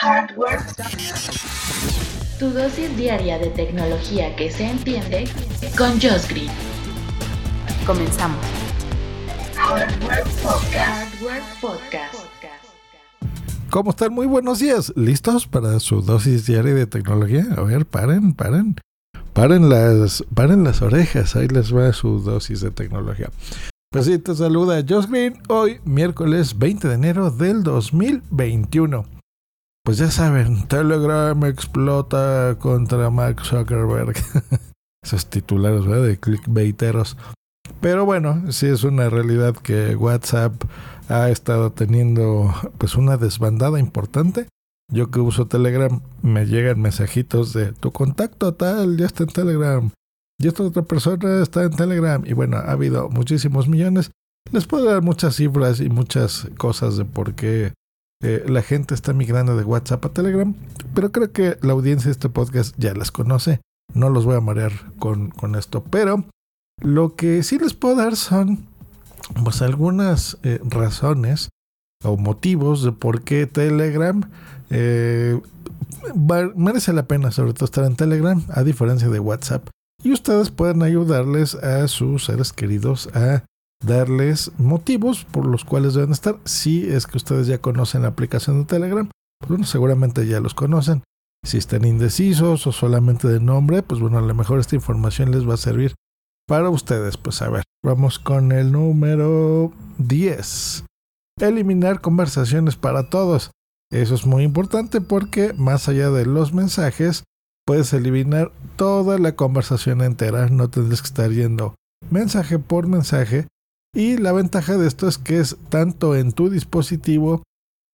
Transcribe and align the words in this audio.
Hardware. 0.00 0.58
Tu 2.38 2.50
dosis 2.50 2.96
diaria 2.96 3.38
de 3.38 3.46
tecnología 3.50 4.34
que 4.34 4.50
se 4.50 4.68
entiende 4.68 5.28
con 5.78 5.92
Josh 6.00 6.28
Green. 6.28 6.50
Comenzamos. 7.86 8.44
Hardware 9.54 10.24
Podcast. 10.42 11.14
Hardware 11.14 11.42
Podcast. 11.60 12.14
¿Cómo 13.70 13.90
están? 13.90 14.12
Muy 14.12 14.26
buenos 14.26 14.58
días. 14.58 14.92
¿Listos 14.96 15.46
para 15.46 15.78
su 15.78 16.02
dosis 16.02 16.44
diaria 16.46 16.74
de 16.74 16.86
tecnología? 16.86 17.46
A 17.56 17.60
ver, 17.60 17.86
paren, 17.86 18.34
paren. 18.34 18.76
Paren 19.32 19.68
las, 19.68 20.24
paren 20.34 20.64
las 20.64 20.82
orejas. 20.82 21.36
Ahí 21.36 21.46
les 21.46 21.74
va 21.74 21.92
su 21.92 22.18
dosis 22.18 22.60
de 22.60 22.72
tecnología. 22.72 23.30
Pues 23.90 24.06
sí, 24.06 24.18
te 24.18 24.34
saluda 24.34 24.84
Josh 24.86 25.06
Green. 25.06 25.40
Hoy, 25.48 25.78
miércoles 25.84 26.58
20 26.58 26.88
de 26.88 26.94
enero 26.94 27.30
del 27.30 27.62
2021. 27.62 29.13
Pues 29.84 29.98
ya 29.98 30.10
saben, 30.10 30.66
Telegram 30.66 31.44
explota 31.44 32.56
contra 32.58 33.10
Mark 33.10 33.44
Zuckerberg. 33.44 34.16
Esos 35.04 35.28
titulares 35.28 35.84
¿verdad? 35.84 36.06
de 36.06 36.18
clickbaiteros. 36.18 37.18
Pero 37.82 38.06
bueno, 38.06 38.50
sí 38.50 38.66
es 38.66 38.82
una 38.82 39.10
realidad 39.10 39.54
que 39.54 39.94
WhatsApp 39.94 40.54
ha 41.10 41.28
estado 41.28 41.72
teniendo 41.72 42.54
pues 42.78 42.94
una 42.94 43.18
desbandada 43.18 43.78
importante. 43.78 44.48
Yo 44.90 45.10
que 45.10 45.20
uso 45.20 45.48
Telegram 45.48 46.00
me 46.22 46.46
llegan 46.46 46.80
mensajitos 46.80 47.52
de 47.52 47.74
tu 47.74 47.92
contacto 47.92 48.54
tal 48.54 48.96
ya 48.96 49.04
está 49.04 49.24
en 49.24 49.30
Telegram 49.30 49.90
y 50.38 50.48
esta 50.48 50.62
otra 50.62 50.82
persona 50.82 51.42
está 51.42 51.62
en 51.62 51.76
Telegram 51.76 52.22
y 52.24 52.32
bueno, 52.32 52.56
ha 52.56 52.72
habido 52.72 53.10
muchísimos 53.10 53.68
millones. 53.68 54.12
Les 54.50 54.66
puedo 54.66 54.86
dar 54.86 55.02
muchas 55.02 55.36
cifras 55.36 55.80
y 55.80 55.90
muchas 55.90 56.48
cosas 56.56 56.96
de 56.96 57.04
por 57.04 57.34
qué 57.34 57.74
eh, 58.24 58.42
la 58.48 58.62
gente 58.62 58.94
está 58.94 59.12
migrando 59.12 59.54
de 59.54 59.64
WhatsApp 59.64 60.06
a 60.06 60.08
Telegram, 60.08 60.54
pero 60.94 61.12
creo 61.12 61.30
que 61.30 61.58
la 61.60 61.74
audiencia 61.74 62.06
de 62.06 62.12
este 62.12 62.30
podcast 62.30 62.74
ya 62.78 62.94
las 62.94 63.10
conoce. 63.10 63.60
No 63.92 64.08
los 64.08 64.24
voy 64.24 64.36
a 64.36 64.40
marear 64.40 64.72
con, 64.98 65.30
con 65.30 65.54
esto, 65.56 65.84
pero 65.84 66.24
lo 66.80 67.16
que 67.16 67.42
sí 67.42 67.58
les 67.58 67.74
puedo 67.74 67.96
dar 67.96 68.16
son 68.16 68.66
pues 69.44 69.60
algunas 69.60 70.38
eh, 70.42 70.58
razones 70.64 71.50
o 72.02 72.16
motivos 72.16 72.82
de 72.82 72.92
por 72.92 73.22
qué 73.22 73.46
Telegram 73.46 74.22
eh, 74.70 75.38
merece 76.56 76.92
la 76.92 77.06
pena 77.06 77.30
sobre 77.30 77.52
todo 77.52 77.66
estar 77.66 77.84
en 77.84 77.96
Telegram 77.96 78.42
a 78.48 78.62
diferencia 78.62 79.08
de 79.08 79.20
WhatsApp 79.20 79.68
y 80.02 80.12
ustedes 80.12 80.50
pueden 80.50 80.82
ayudarles 80.82 81.54
a 81.54 81.88
sus 81.88 82.26
seres 82.26 82.52
queridos 82.52 83.08
a 83.14 83.44
darles 83.86 84.52
motivos 84.58 85.24
por 85.24 85.46
los 85.46 85.64
cuales 85.64 85.94
deben 85.94 86.12
estar 86.12 86.38
si 86.44 86.90
es 86.90 87.06
que 87.06 87.16
ustedes 87.16 87.46
ya 87.46 87.58
conocen 87.58 88.02
la 88.02 88.08
aplicación 88.08 88.60
de 88.60 88.66
Telegram 88.66 89.08
pues 89.38 89.48
bueno 89.48 89.64
seguramente 89.64 90.26
ya 90.26 90.40
los 90.40 90.54
conocen 90.54 91.02
si 91.44 91.58
están 91.58 91.84
indecisos 91.84 92.66
o 92.66 92.72
solamente 92.72 93.28
de 93.28 93.40
nombre 93.40 93.82
pues 93.82 94.00
bueno 94.00 94.18
a 94.18 94.22
lo 94.22 94.34
mejor 94.34 94.60
esta 94.60 94.76
información 94.76 95.30
les 95.30 95.48
va 95.48 95.54
a 95.54 95.58
servir 95.58 95.94
para 96.46 96.70
ustedes. 96.70 97.16
Pues 97.16 97.42
a 97.42 97.48
ver, 97.48 97.64
vamos 97.84 98.18
con 98.18 98.52
el 98.52 98.72
número 98.72 99.72
10. 99.98 100.84
Eliminar 101.40 102.00
conversaciones 102.00 102.76
para 102.76 103.08
todos. 103.08 103.50
Eso 103.90 104.14
es 104.14 104.26
muy 104.26 104.44
importante 104.44 105.00
porque 105.00 105.52
más 105.54 105.88
allá 105.88 106.10
de 106.10 106.26
los 106.26 106.52
mensajes, 106.52 107.24
puedes 107.66 107.92
eliminar 107.92 108.52
toda 108.76 109.18
la 109.18 109.36
conversación 109.36 110.02
entera. 110.02 110.48
No 110.48 110.68
tendrás 110.68 111.02
que 111.02 111.08
estar 111.08 111.30
yendo 111.30 111.74
mensaje 112.10 112.58
por 112.58 112.86
mensaje. 112.86 113.46
Y 113.94 114.16
la 114.18 114.32
ventaja 114.32 114.76
de 114.76 114.88
esto 114.88 115.06
es 115.06 115.18
que 115.18 115.38
es 115.38 115.56
tanto 115.68 116.16
en 116.16 116.32
tu 116.32 116.50
dispositivo 116.50 117.42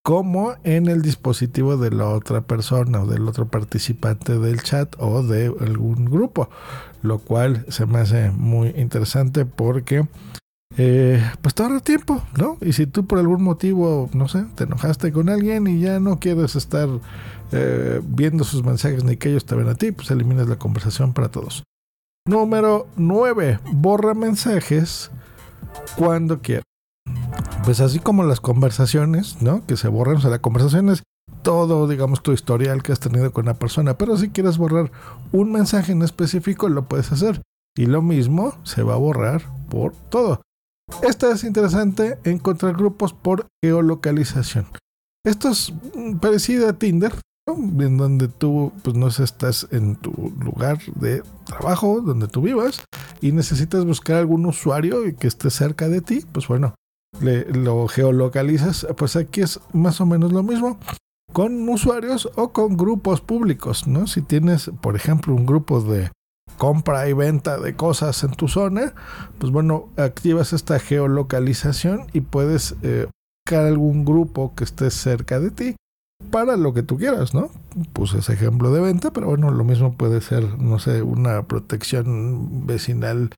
como 0.03 0.55
en 0.65 0.89
el 0.89 1.03
dispositivo 1.03 1.77
de 1.77 1.91
la 1.91 2.09
otra 2.09 2.41
persona 2.41 3.03
o 3.03 3.07
del 3.07 3.29
otro 3.29 3.49
participante 3.49 4.39
del 4.39 4.63
chat 4.63 4.97
o 4.99 5.23
de 5.23 5.55
algún 5.61 6.07
grupo, 6.07 6.49
lo 7.03 7.19
cual 7.19 7.67
se 7.69 7.85
me 7.85 7.99
hace 7.99 8.31
muy 8.31 8.69
interesante 8.77 9.45
porque 9.45 10.09
eh, 10.79 11.23
pues 11.43 11.55
te 11.55 11.63
ahorra 11.63 11.81
tiempo, 11.81 12.23
¿no? 12.39 12.57
Y 12.63 12.73
si 12.73 12.87
tú 12.87 13.07
por 13.07 13.19
algún 13.19 13.43
motivo, 13.43 14.09
no 14.15 14.27
sé, 14.29 14.47
te 14.55 14.65
enojaste 14.65 15.13
con 15.13 15.29
alguien 15.29 15.67
y 15.67 15.81
ya 15.81 16.01
no 16.01 16.19
quieres 16.19 16.57
estar 16.57 16.89
eh, 17.53 18.01
viendo 18.03 18.45
sus 18.45 18.65
mensajes 18.65 19.05
ni 19.05 19.17
que 19.17 19.31
ellos 19.31 19.45
te 19.45 19.55
ven 19.55 19.69
a 19.69 19.75
ti, 19.75 19.93
pues 19.93 20.11
eliminas 20.11 20.49
la 20.49 20.57
conversación 20.57 21.13
para 21.13 21.29
todos. 21.29 21.65
Número 22.27 22.87
9. 22.97 23.59
Borra 23.73 24.15
mensajes 24.15 25.11
cuando 25.97 26.41
quieras 26.41 26.65
pues 27.65 27.81
así 27.81 27.99
como 27.99 28.25
las 28.25 28.41
conversaciones, 28.41 29.43
¿no? 29.43 29.67
Que 29.67 29.77
se 29.77 29.89
borran, 29.89 30.17
o 30.17 30.21
sea, 30.21 30.31
la 30.31 30.41
conversación 30.41 30.89
es 30.89 31.03
todo, 31.43 31.87
digamos, 31.89 32.23
tu 32.23 32.33
historial 32.33 32.83
que 32.83 32.93
has 32.93 33.01
tenido 33.01 33.33
con 33.33 33.45
una 33.45 33.55
persona, 33.55 33.97
pero 33.97 34.17
si 34.17 34.31
quieres 34.31 34.59
borrar 34.59 34.91
un 35.33 35.53
mensaje 35.53 35.93
en 35.93 36.03
específico, 36.03 36.69
lo 36.69 36.87
puedes 36.89 37.13
hacer. 37.13 37.43
Y 37.77 37.87
lo 37.87 38.03
mismo 38.03 38.55
se 38.65 38.83
va 38.83 38.95
a 38.95 38.99
borrar 38.99 39.43
por 39.69 39.95
todo. 39.95 40.43
Esto 41.03 41.31
es 41.31 41.45
interesante, 41.45 42.19
encontrar 42.25 42.75
grupos 42.75 43.13
por 43.13 43.47
geolocalización. 43.63 44.67
Esto 45.25 45.51
es 45.51 45.73
parecido 46.21 46.69
a 46.69 46.73
Tinder. 46.73 47.13
En 47.57 47.97
donde 47.97 48.29
tú, 48.29 48.73
pues 48.83 48.97
no 48.97 49.09
estás 49.09 49.67
en 49.71 49.97
tu 49.97 50.33
lugar 50.41 50.79
de 50.95 51.23
trabajo, 51.45 52.01
donde 52.01 52.29
tú 52.29 52.43
vivas, 52.43 52.85
y 53.21 53.33
necesitas 53.33 53.85
buscar 53.85 54.17
algún 54.17 54.47
usuario 54.47 55.03
que 55.19 55.27
esté 55.27 55.51
cerca 55.51 55.89
de 55.89 56.01
ti, 56.01 56.25
pues 56.33 56.49
bueno, 56.49 56.75
le, 57.21 57.45
lo 57.53 57.89
geolocalizas, 57.89 58.87
pues 58.97 59.17
aquí 59.17 59.43
es 59.43 59.61
más 59.73 60.01
o 60.01 60.07
menos 60.07 60.33
lo 60.33 60.43
mismo 60.43 60.79
con 61.33 61.69
usuarios 61.69 62.29
o 62.35 62.53
con 62.53 62.77
grupos 62.77 63.21
públicos, 63.21 63.87
¿no? 63.87 64.07
Si 64.07 64.23
tienes, 64.23 64.71
por 64.81 64.97
ejemplo, 64.97 65.35
un 65.35 65.47
grupo 65.47 65.81
de 65.81 66.11
compra 66.59 67.09
y 67.09 67.13
venta 67.13 67.59
de 67.59 67.75
cosas 67.75 68.23
en 68.25 68.33
tu 68.33 68.49
zona, 68.49 68.95
pues 69.39 69.53
bueno, 69.53 69.89
activas 69.97 70.53
esta 70.53 70.79
geolocalización 70.79 72.07
y 72.13 72.21
puedes 72.21 72.75
eh, 72.83 73.07
buscar 73.47 73.67
algún 73.67 74.05
grupo 74.05 74.55
que 74.55 74.65
esté 74.65 74.91
cerca 74.91 75.41
de 75.41 75.51
ti 75.51 75.77
para 76.31 76.57
lo 76.57 76.75
que 76.75 76.83
tú 76.83 76.97
quieras, 76.97 77.35
¿no? 77.35 77.51
Puse 77.93 78.19
ese 78.19 78.35
ejemplo 78.35 78.73
de 78.73 78.81
venta, 78.81 79.13
pero 79.13 79.29
bueno, 79.29 79.51
lo 79.51 79.65
mismo 79.65 79.95
puede 79.95 80.21
ser, 80.21 80.59
no 80.59 80.79
sé, 80.79 81.03
una 81.03 81.43
protección 81.47 82.67
vecinal 82.67 83.31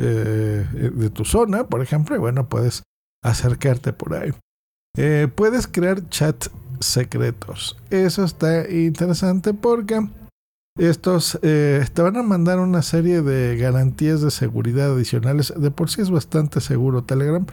eh, 0.00 0.66
de 0.94 1.10
tu 1.10 1.24
zona, 1.24 1.64
por 1.64 1.82
ejemplo, 1.82 2.16
y 2.16 2.18
bueno, 2.18 2.48
puedes 2.48 2.82
acercarte 3.22 3.92
por 3.92 4.14
ahí. 4.14 4.32
Eh, 4.96 5.28
puedes 5.34 5.66
crear 5.66 6.08
chat 6.08 6.46
secretos. 6.80 7.76
Eso 7.90 8.24
está 8.24 8.68
interesante 8.70 9.54
porque 9.54 10.08
estos 10.78 11.38
eh, 11.42 11.84
te 11.92 12.02
van 12.02 12.16
a 12.16 12.22
mandar 12.22 12.58
una 12.58 12.82
serie 12.82 13.22
de 13.22 13.56
garantías 13.56 14.22
de 14.22 14.30
seguridad 14.30 14.92
adicionales. 14.92 15.52
De 15.56 15.70
por 15.70 15.90
sí 15.90 16.00
es 16.00 16.10
bastante 16.10 16.60
seguro 16.60 17.04
Telegram, 17.04 17.46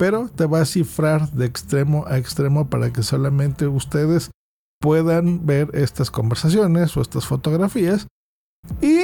pero 0.00 0.30
te 0.34 0.46
va 0.46 0.62
a 0.62 0.64
cifrar 0.64 1.30
de 1.32 1.44
extremo 1.44 2.06
a 2.06 2.16
extremo 2.16 2.70
para 2.70 2.90
que 2.90 3.02
solamente 3.02 3.66
ustedes 3.66 4.30
puedan 4.80 5.44
ver 5.44 5.68
estas 5.74 6.10
conversaciones 6.10 6.96
o 6.96 7.02
estas 7.02 7.26
fotografías. 7.26 8.06
Y, 8.80 8.98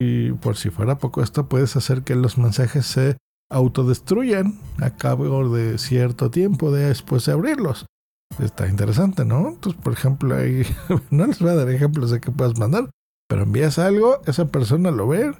y 0.00 0.32
por 0.32 0.56
si 0.56 0.70
fuera 0.70 0.98
poco 0.98 1.22
esto, 1.22 1.48
puedes 1.48 1.76
hacer 1.76 2.02
que 2.02 2.16
los 2.16 2.38
mensajes 2.38 2.86
se 2.86 3.18
autodestruyan 3.52 4.58
a 4.78 4.90
cabo 4.90 5.48
de 5.48 5.78
cierto 5.78 6.28
tiempo 6.28 6.72
después 6.72 7.24
de 7.24 7.32
abrirlos. 7.32 7.86
Está 8.40 8.66
interesante, 8.66 9.24
¿no? 9.24 9.50
Entonces, 9.50 9.80
por 9.80 9.92
ejemplo, 9.92 10.34
ahí 10.34 10.66
no 11.10 11.26
les 11.26 11.38
voy 11.38 11.50
a 11.50 11.54
dar 11.54 11.70
ejemplos 11.70 12.10
de 12.10 12.20
que 12.20 12.32
puedas 12.32 12.58
mandar, 12.58 12.90
pero 13.28 13.44
envías 13.44 13.78
algo, 13.78 14.20
esa 14.26 14.46
persona 14.46 14.90
lo 14.90 15.06
ve 15.06 15.36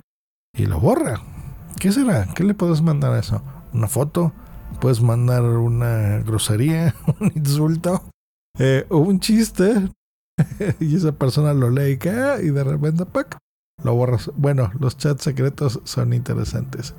y 0.56 0.66
lo 0.66 0.78
borra. 0.78 1.20
¿Qué 1.80 1.90
será? 1.90 2.32
¿Qué 2.36 2.44
le 2.44 2.54
puedes 2.54 2.82
mandar 2.82 3.14
a 3.14 3.18
eso? 3.18 3.42
¿Una 3.72 3.88
foto? 3.88 4.32
¿Puedes 4.80 5.00
mandar 5.00 5.42
una 5.42 6.18
grosería? 6.18 6.94
¿Un 7.20 7.32
insulto? 7.34 8.10
Eh, 8.58 8.86
o 8.88 8.98
un 8.98 9.20
chiste? 9.20 9.90
y 10.80 10.96
esa 10.96 11.12
persona 11.12 11.54
lo 11.54 11.70
lee 11.70 11.92
y, 11.92 11.96
cae 11.98 12.44
y 12.44 12.50
de 12.50 12.64
repente, 12.64 13.06
¡pac! 13.06 13.38
lo 13.82 13.94
borras. 13.94 14.30
Bueno, 14.36 14.70
los 14.80 14.96
chats 14.96 15.22
secretos 15.22 15.80
son 15.84 16.12
interesantes. 16.12 16.94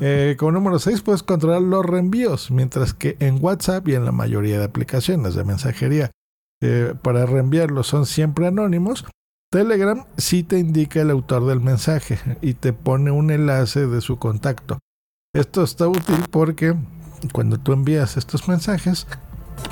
Eh, 0.00 0.36
como 0.38 0.52
número 0.52 0.78
6 0.78 1.02
puedes 1.02 1.22
controlar 1.22 1.62
los 1.62 1.84
reenvíos, 1.84 2.50
mientras 2.50 2.94
que 2.94 3.16
en 3.20 3.38
WhatsApp 3.42 3.86
y 3.88 3.94
en 3.94 4.04
la 4.04 4.12
mayoría 4.12 4.58
de 4.58 4.64
aplicaciones 4.64 5.34
de 5.34 5.44
mensajería 5.44 6.10
eh, 6.62 6.94
para 7.02 7.26
reenviarlos 7.26 7.86
son 7.86 8.06
siempre 8.06 8.46
anónimos. 8.46 9.04
Telegram 9.50 10.06
sí 10.16 10.42
te 10.42 10.58
indica 10.58 11.02
el 11.02 11.10
autor 11.10 11.46
del 11.46 11.60
mensaje 11.60 12.18
y 12.40 12.54
te 12.54 12.72
pone 12.72 13.10
un 13.10 13.30
enlace 13.30 13.86
de 13.86 14.00
su 14.00 14.18
contacto. 14.18 14.78
Esto 15.34 15.62
está 15.62 15.88
útil 15.88 16.26
porque 16.30 16.74
cuando 17.32 17.56
tú 17.56 17.72
envías 17.72 18.18
estos 18.18 18.48
mensajes, 18.48 19.06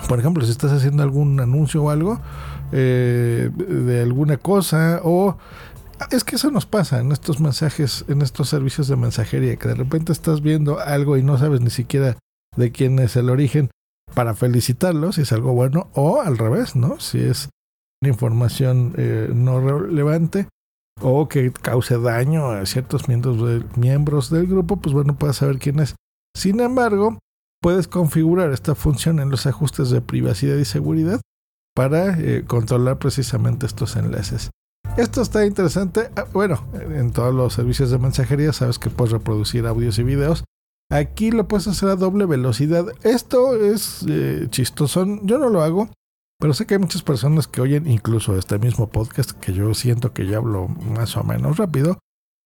por 0.09 0.19
ejemplo, 0.19 0.43
si 0.43 0.53
estás 0.53 0.73
haciendo 0.73 1.03
algún 1.03 1.39
anuncio 1.39 1.85
o 1.85 1.91
algo 1.91 2.19
eh, 2.73 3.51
de 3.55 4.01
alguna 4.01 4.39
cosa 4.39 5.03
o 5.05 5.37
es 6.11 6.25
que 6.25 6.37
eso 6.37 6.51
nos 6.51 6.65
pasa 6.65 7.01
en 7.01 7.13
estos 7.13 7.41
mensajes, 7.41 8.07
en 8.09 8.23
estos 8.23 8.49
servicios 8.49 8.89
de 8.89 8.97
mensajería, 8.97 9.57
que 9.57 9.69
de 9.69 9.75
repente 9.75 10.13
estás 10.13 10.41
viendo 10.41 10.81
algo 10.81 11.19
y 11.19 11.23
no 11.23 11.37
sabes 11.37 11.61
ni 11.61 11.69
siquiera 11.69 12.17
de 12.57 12.73
quién 12.73 12.99
es 12.99 13.17
el 13.17 13.29
origen 13.29 13.69
para 14.15 14.33
felicitarlo, 14.33 15.13
si 15.13 15.23
es 15.23 15.33
algo 15.33 15.53
bueno, 15.53 15.91
o 15.93 16.23
al 16.23 16.39
revés, 16.39 16.75
¿no? 16.75 16.99
Si 17.01 17.21
es 17.21 17.51
información 18.03 18.95
eh, 18.97 19.31
no 19.35 19.61
relevante 19.61 20.49
o 21.01 21.29
que 21.29 21.53
cause 21.53 21.99
daño 21.99 22.51
a 22.51 22.67
ciertos 22.67 23.09
miembros, 23.09 23.65
miembros 23.77 24.31
del 24.31 24.47
grupo, 24.47 24.77
pues 24.77 24.95
bueno, 24.95 25.17
puedes 25.17 25.37
saber 25.37 25.59
quién 25.59 25.81
es. 25.81 25.95
Sin 26.37 26.61
embargo, 26.61 27.19
puedes 27.61 27.89
configurar 27.89 28.53
esta 28.53 28.75
función 28.75 29.21
en 29.21 29.31
los 29.31 29.47
ajustes 29.47 29.91
de 29.91 30.01
privacidad 30.01 30.57
y 30.57 30.65
seguridad 30.65 31.21
para 31.75 32.19
eh, 32.19 32.45
controlar 32.47 32.99
precisamente 32.99 33.67
estos 33.67 33.97
enlaces. 33.97 34.51
Esto 34.97 35.23
está 35.23 35.47
interesante. 35.47 36.11
Ah, 36.17 36.27
bueno, 36.33 36.65
en 36.75 37.13
todos 37.13 37.35
los 37.35 37.55
servicios 37.55 37.91
de 37.91 37.99
mensajería 37.99 38.53
sabes 38.53 38.79
que 38.79 38.91
puedes 38.91 39.13
reproducir 39.13 39.67
audios 39.67 39.99
y 39.99 40.03
videos. 40.03 40.45
Aquí 40.91 41.31
lo 41.31 41.47
puedes 41.47 41.69
hacer 41.69 41.89
a 41.91 41.97
doble 41.97 42.27
velocidad. 42.27 42.87
Esto 43.03 43.55
es 43.55 44.05
eh, 44.09 44.49
chistoso. 44.51 45.07
Yo 45.23 45.39
no 45.39 45.49
lo 45.49 45.63
hago, 45.63 45.89
pero 46.41 46.55
sé 46.55 46.67
que 46.67 46.75
hay 46.75 46.81
muchas 46.81 47.03
personas 47.03 47.47
que 47.47 47.61
oyen 47.61 47.87
incluso 47.87 48.37
este 48.37 48.59
mismo 48.59 48.89
podcast 48.89 49.33
que 49.33 49.53
yo 49.53 49.73
siento 49.75 50.15
que 50.15 50.27
ya 50.27 50.39
hablo 50.39 50.69
más 50.69 51.17
o 51.19 51.23
menos 51.23 51.59
rápido. 51.59 51.99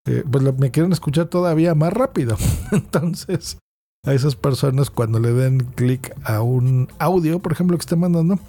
Eh, 0.06 0.24
pues 0.30 0.42
me 0.58 0.70
quieren 0.72 0.92
escuchar 0.92 1.26
todavía 1.26 1.74
más 1.76 1.92
rápido. 1.92 2.36
Entonces, 2.72 3.58
a 4.04 4.12
esas 4.12 4.34
personas 4.34 4.90
cuando 4.90 5.20
le 5.20 5.32
den 5.32 5.60
clic 5.60 6.12
a 6.24 6.42
un 6.42 6.88
audio, 6.98 7.38
por 7.38 7.52
ejemplo, 7.52 7.76
que 7.76 7.82
esté 7.82 7.94
mandando, 7.94 8.40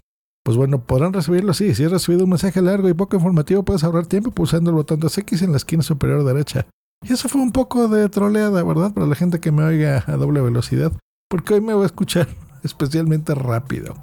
pues 0.44 0.58
bueno, 0.58 0.84
podrán 0.84 1.14
recibirlo 1.14 1.52
así. 1.52 1.76
Si 1.76 1.84
has 1.84 1.92
recibido 1.92 2.24
un 2.24 2.32
mensaje 2.32 2.62
largo 2.64 2.90
y 2.90 2.94
poco 2.96 3.16
informativo, 3.16 3.64
puedes 3.64 3.84
ahorrar 3.84 4.08
tiempo 4.08 4.32
pulsando 4.32 4.72
el 4.72 4.76
botón 4.76 5.00
de 5.00 5.08
X 5.08 5.44
en 5.44 5.52
la 5.52 5.58
esquina 5.58 5.84
superior 5.84 6.24
derecha. 6.24 6.66
Y 7.04 7.14
eso 7.14 7.30
fue 7.30 7.42
un 7.42 7.52
poco 7.52 7.88
de 7.88 8.10
troleada, 8.10 8.64
¿verdad? 8.64 8.94
Para 8.94 9.06
la 9.06 9.16
gente 9.16 9.40
que 9.40 9.52
me 9.52 9.64
oiga 9.64 10.04
a 10.08 10.18
doble 10.18 10.42
velocidad, 10.42 10.92
porque 11.30 11.54
hoy 11.54 11.62
me 11.62 11.76
voy 11.76 11.84
a 11.84 11.86
escuchar 11.86 12.28
especialmente 12.64 13.36
rápido. 13.36 13.96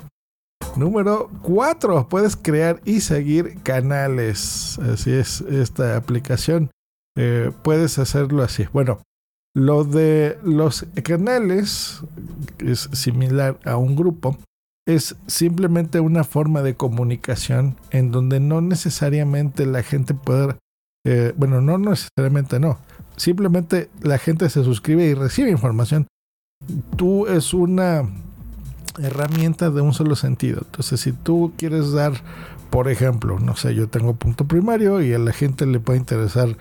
Número 0.76 1.30
4. 1.42 2.08
Puedes 2.08 2.36
crear 2.36 2.80
y 2.84 3.00
seguir 3.00 3.62
canales. 3.62 4.78
Así 4.78 5.12
es, 5.12 5.40
esta 5.42 5.96
aplicación. 5.96 6.70
Eh, 7.16 7.50
puedes 7.62 7.98
hacerlo 7.98 8.42
así. 8.42 8.66
Bueno, 8.72 9.00
lo 9.54 9.84
de 9.84 10.38
los 10.42 10.86
canales 11.02 12.02
es 12.58 12.88
similar 12.92 13.58
a 13.64 13.76
un 13.76 13.96
grupo 13.96 14.38
es 14.86 15.16
simplemente 15.26 16.00
una 16.00 16.24
forma 16.24 16.62
de 16.62 16.74
comunicación 16.74 17.76
en 17.90 18.10
donde 18.10 18.40
no 18.40 18.60
necesariamente 18.60 19.66
la 19.66 19.82
gente 19.82 20.14
puede, 20.14 20.56
eh, 21.06 21.32
bueno, 21.36 21.60
no 21.60 21.78
necesariamente 21.78 22.58
no, 22.58 22.78
simplemente 23.16 23.90
la 24.00 24.18
gente 24.18 24.48
se 24.50 24.64
suscribe 24.64 25.04
y 25.04 25.14
recibe 25.14 25.50
información. 25.50 26.06
Tú 26.96 27.26
es 27.26 27.54
una 27.54 28.08
herramienta 28.98 29.70
de 29.70 29.80
un 29.80 29.94
solo 29.94 30.16
sentido. 30.16 30.60
Entonces, 30.64 31.00
si 31.00 31.12
tú 31.12 31.52
quieres 31.56 31.92
dar, 31.92 32.12
por 32.70 32.88
ejemplo, 32.88 33.38
no 33.38 33.56
sé, 33.56 33.74
yo 33.74 33.88
tengo 33.88 34.14
punto 34.14 34.46
primario 34.46 35.02
y 35.02 35.12
a 35.12 35.18
la 35.18 35.32
gente 35.32 35.66
le 35.66 35.80
puede 35.80 35.98
interesar 35.98 36.56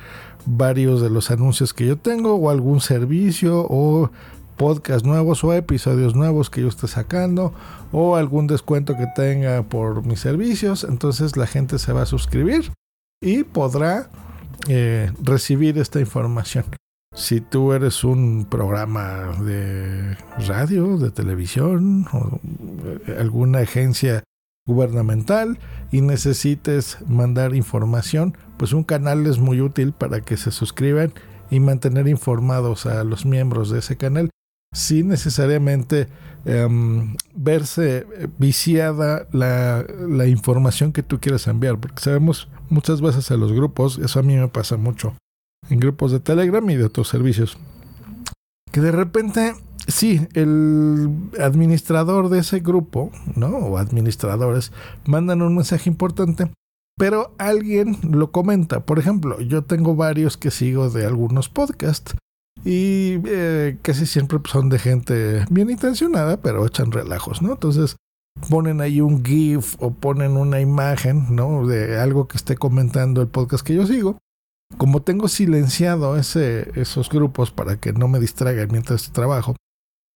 varios 0.45 1.01
de 1.01 1.09
los 1.09 1.31
anuncios 1.31 1.73
que 1.73 1.85
yo 1.85 1.97
tengo 1.97 2.35
o 2.35 2.49
algún 2.49 2.81
servicio 2.81 3.65
o 3.69 4.11
podcast 4.57 5.05
nuevos 5.05 5.43
o 5.43 5.53
episodios 5.53 6.15
nuevos 6.15 6.49
que 6.49 6.61
yo 6.61 6.67
esté 6.67 6.87
sacando 6.87 7.53
o 7.91 8.15
algún 8.15 8.47
descuento 8.47 8.95
que 8.95 9.07
tenga 9.15 9.63
por 9.63 10.05
mis 10.05 10.19
servicios. 10.19 10.83
Entonces 10.83 11.35
la 11.37 11.47
gente 11.47 11.79
se 11.79 11.93
va 11.93 12.03
a 12.03 12.05
suscribir 12.05 12.71
y 13.21 13.43
podrá 13.43 14.09
eh, 14.67 15.11
recibir 15.21 15.77
esta 15.77 15.99
información. 15.99 16.65
Si 17.13 17.41
tú 17.41 17.73
eres 17.73 18.05
un 18.05 18.45
programa 18.49 19.35
de 19.43 20.17
radio, 20.47 20.97
de 20.97 21.11
televisión 21.11 22.05
o 22.13 22.39
eh, 22.85 23.17
alguna 23.19 23.59
agencia 23.59 24.23
gubernamental 24.65 25.59
y 25.91 26.01
necesites 26.01 26.99
mandar 27.07 27.53
información, 27.53 28.37
pues 28.57 28.71
un 28.71 28.85
canal 28.85 29.27
es 29.27 29.39
muy 29.39 29.59
útil 29.59 29.91
para 29.91 30.21
que 30.21 30.37
se 30.37 30.51
suscriban 30.51 31.13
y 31.49 31.59
mantener 31.59 32.07
informados 32.07 32.85
a 32.85 33.03
los 33.03 33.25
miembros 33.25 33.69
de 33.69 33.79
ese 33.79 33.97
canal. 33.97 34.29
Sin 34.73 35.09
necesariamente 35.09 36.07
em, 36.45 37.17
verse 37.35 38.07
viciada 38.37 39.27
la, 39.33 39.85
la, 40.07 40.27
información 40.27 40.93
que 40.93 41.03
tú 41.03 41.19
quieres 41.19 41.45
enviar, 41.47 41.77
porque 41.77 42.01
sabemos 42.01 42.47
muchas 42.69 43.01
veces 43.01 43.29
a 43.31 43.35
los 43.35 43.51
grupos, 43.51 43.97
eso 43.97 44.19
a 44.19 44.23
mí 44.23 44.37
me 44.37 44.47
pasa 44.47 44.77
mucho, 44.77 45.13
en 45.69 45.79
grupos 45.79 46.11
de 46.11 46.19
Telegram 46.19 46.67
y 46.69 46.75
de 46.75 46.85
otros 46.85 47.07
servicios, 47.07 47.57
que 48.71 48.81
de 48.81 48.91
repente, 48.91 49.53
sí, 49.87 50.27
el 50.33 51.09
administrador 51.39 52.29
de 52.29 52.39
ese 52.39 52.59
grupo, 52.59 53.11
¿no? 53.35 53.49
O 53.49 53.77
administradores, 53.77 54.71
mandan 55.05 55.41
un 55.41 55.55
mensaje 55.55 55.89
importante, 55.89 56.51
pero 56.97 57.33
alguien 57.37 57.97
lo 58.09 58.31
comenta. 58.31 58.85
Por 58.85 58.99
ejemplo, 58.99 59.39
yo 59.41 59.63
tengo 59.63 59.95
varios 59.95 60.37
que 60.37 60.51
sigo 60.51 60.89
de 60.89 61.05
algunos 61.05 61.49
podcasts 61.49 62.15
y 62.63 63.19
eh, 63.25 63.77
casi 63.81 64.05
siempre 64.05 64.39
son 64.45 64.69
de 64.69 64.79
gente 64.79 65.45
bien 65.49 65.69
intencionada, 65.69 66.37
pero 66.41 66.65
echan 66.65 66.91
relajos, 66.91 67.41
¿no? 67.41 67.53
Entonces 67.53 67.95
ponen 68.49 68.81
ahí 68.81 69.01
un 69.01 69.23
GIF 69.25 69.75
o 69.79 69.91
ponen 69.91 70.37
una 70.37 70.59
imagen, 70.61 71.35
¿no? 71.35 71.67
De 71.67 71.99
algo 71.99 72.27
que 72.27 72.37
esté 72.37 72.55
comentando 72.55 73.21
el 73.21 73.27
podcast 73.27 73.65
que 73.65 73.75
yo 73.75 73.85
sigo. 73.85 74.17
Como 74.77 75.01
tengo 75.01 75.27
silenciado 75.27 76.17
ese, 76.17 76.71
esos 76.79 77.09
grupos 77.09 77.51
para 77.51 77.77
que 77.77 77.93
no 77.93 78.07
me 78.07 78.19
distraigan 78.19 78.69
mientras 78.71 79.11
trabajo, 79.11 79.55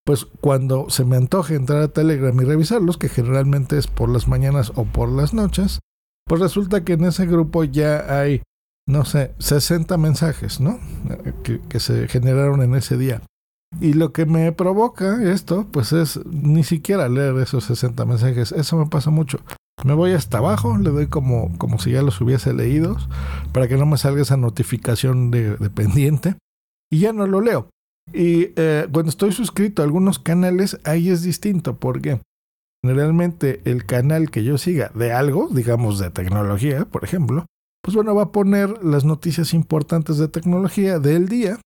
pues 0.06 0.25
cuando 0.42 0.90
se 0.90 1.04
me 1.06 1.18
antoje 1.18 1.56
entrar 1.56 1.81
a 1.81 1.88
Telegram 1.88 2.40
y 2.40 2.46
revisarlos, 2.46 2.98
que 2.98 3.10
generalmente 3.10 3.78
es 3.78 3.88
por 3.88 4.10
las 4.10 4.28
mañanas 4.28 4.72
o 4.75 4.86
por 4.86 5.10
las 5.10 5.34
noches, 5.34 5.80
pues 6.25 6.42
resulta 6.42 6.84
que 6.84 6.94
en 6.94 7.06
ese 7.06 7.26
grupo 7.26 7.64
ya 7.64 8.19
hay 8.19 8.42
no 8.88 9.04
sé, 9.06 9.33
60 9.40 9.97
mensajes, 9.97 10.59
¿no? 10.59 10.80
Que, 11.44 11.80
se 11.80 12.07
generaron 12.07 12.62
en 12.62 12.76
ese 12.76 12.97
día. 12.97 13.21
Y 13.81 13.94
lo 13.94 14.14
que 14.14 14.26
me 14.26 14.52
provoca 14.52 15.24
esto, 15.31 15.68
pues 15.71 15.92
es 15.92 16.24
ni 16.26 16.64
siquiera 16.64 17.09
leer 17.09 17.35
esos 17.38 17.66
60 17.66 18.06
mensajes. 18.06 18.52
Eso 18.52 18.78
me 18.78 18.85
pasa 18.85 19.09
mucho. 19.09 19.40
Me 19.83 19.94
voy 19.94 20.11
hasta 20.11 20.37
abajo, 20.37 20.77
le 20.77 20.89
doy 20.89 21.07
como, 21.07 21.57
como 21.57 21.79
si 21.79 21.91
ya 21.91 22.01
los 22.01 22.19
hubiese 22.21 22.53
leído, 22.53 22.97
para 23.51 23.67
que 23.67 23.77
no 23.77 23.85
me 23.85 23.97
salga 23.97 24.21
esa 24.21 24.37
notificación 24.37 25.31
de, 25.31 25.57
pendiente. 25.69 26.35
Y 26.91 26.99
ya 26.99 27.13
no 27.13 27.27
lo 27.27 27.41
leo. 27.41 27.69
Y 28.13 28.51
eh, 28.55 28.87
cuando 28.91 29.09
estoy 29.09 29.31
suscrito 29.31 29.81
a 29.81 29.85
algunos 29.85 30.19
canales, 30.19 30.79
ahí 30.85 31.09
es 31.09 31.23
distinto, 31.23 31.77
porque 31.77 32.21
generalmente 32.83 33.61
el 33.65 33.85
canal 33.85 34.29
que 34.29 34.44
yo 34.44 34.57
siga 34.57 34.91
de 34.94 35.11
algo, 35.11 35.49
digamos 35.49 35.99
de 35.99 36.11
tecnología, 36.11 36.85
por 36.85 37.03
ejemplo, 37.03 37.45
pues 37.83 37.95
bueno, 37.95 38.15
va 38.15 38.23
a 38.23 38.31
poner 38.31 38.83
las 38.83 39.05
noticias 39.05 39.53
importantes 39.53 40.17
de 40.17 40.27
tecnología 40.27 40.99
del 40.99 41.27
día, 41.27 41.59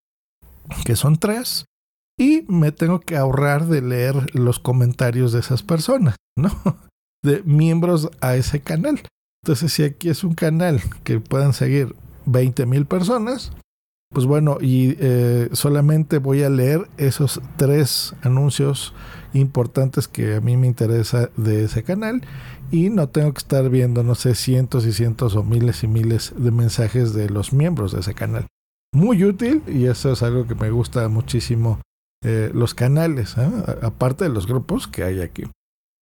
que 0.86 0.96
son 0.96 1.18
tres, 1.18 1.66
y 2.18 2.46
me 2.50 2.72
tengo 2.72 3.00
que 3.00 3.16
ahorrar 3.16 3.68
de 3.68 3.82
leer 3.82 4.36
los 4.36 4.60
comentarios 4.60 5.32
de 5.32 5.40
esas 5.40 5.64
personas, 5.64 6.16
¿no? 6.38 6.52
De 7.24 7.44
miembros 7.44 8.10
a 8.22 8.36
ese 8.36 8.62
canal. 8.62 9.02
Entonces, 9.44 9.74
si 9.74 9.84
aquí 9.84 10.10
es 10.10 10.24
un 10.24 10.34
canal 10.34 10.82
que 11.04 11.20
puedan 11.20 11.54
seguir 11.54 11.96
20 12.26 12.66
mil 12.66 12.86
personas, 12.86 13.52
pues 14.12 14.26
bueno, 14.26 14.58
y 14.60 14.96
eh, 15.00 15.50
solamente 15.54 16.18
voy 16.18 16.42
a 16.42 16.50
leer 16.50 16.88
esos 16.98 17.42
tres 17.58 18.16
anuncios 18.24 18.94
importantes 19.34 20.08
que 20.08 20.36
a 20.36 20.42
mí 20.42 20.58
me 20.58 20.66
interesa 20.66 21.30
de 21.38 21.66
ese 21.66 21.84
canal 21.84 22.24
y 22.72 22.90
no 22.90 23.10
tengo 23.10 23.32
que 23.34 23.40
estar 23.40 23.70
viendo, 23.70 24.04
no 24.04 24.16
sé, 24.16 24.34
cientos 24.34 24.88
y 24.88 24.94
cientos 24.94 25.36
o 25.36 25.44
miles 25.44 25.84
y 25.84 25.88
miles 25.88 26.34
de 26.36 26.50
mensajes 26.50 27.14
de 27.14 27.30
los 27.30 27.54
miembros 27.54 27.92
de 27.92 28.00
ese 28.00 28.16
canal. 28.16 28.48
Muy 28.92 29.24
útil 29.24 29.62
y 29.68 29.86
eso 29.86 30.12
es 30.12 30.24
algo 30.24 30.48
que 30.48 30.56
me 30.56 30.72
gusta 30.72 31.08
muchísimo 31.08 31.80
eh, 32.24 32.50
los 32.54 32.74
canales, 32.74 33.38
¿eh? 33.38 33.48
aparte 33.84 34.24
de 34.24 34.32
los 34.32 34.48
grupos 34.48 34.88
que 34.88 35.04
hay 35.04 35.22
aquí. 35.22 35.44